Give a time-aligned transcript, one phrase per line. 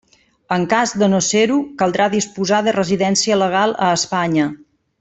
[0.55, 4.49] En cas de no ser-ho, caldrà disposar de residència legal a Espanya.